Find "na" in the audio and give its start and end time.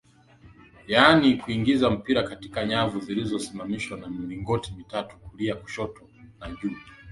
3.97-4.07, 6.39-6.49